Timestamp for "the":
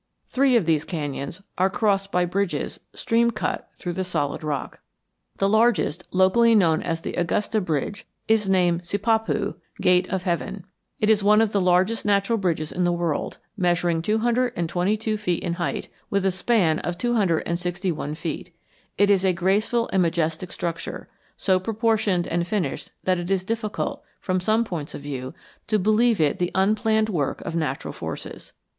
3.93-4.03, 5.37-5.47, 7.01-7.13, 11.51-11.61, 12.83-12.91, 26.39-26.49